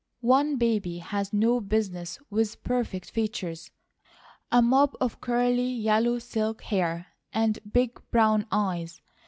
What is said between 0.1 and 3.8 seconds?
One baby has no business with perfect features,